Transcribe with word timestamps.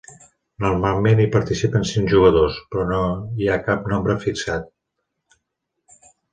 Normalment 0.63 1.21
hi 1.23 1.27
participen 1.35 1.85
cinc 1.89 2.09
jugadors, 2.15 2.57
però 2.73 2.87
no 2.93 3.03
hi 3.43 3.53
ha 3.57 3.61
cap 3.69 3.87
nombre 3.95 4.19
fixat. 4.27 6.13